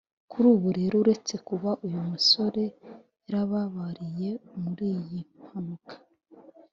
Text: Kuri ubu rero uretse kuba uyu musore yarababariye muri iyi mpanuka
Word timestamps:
Kuri 0.31 0.47
ubu 0.55 0.67
rero 0.77 0.95
uretse 1.03 1.33
kuba 1.47 1.69
uyu 1.85 1.99
musore 2.09 2.63
yarababariye 3.27 4.29
muri 4.63 4.85
iyi 4.99 5.21
mpanuka 5.41 5.95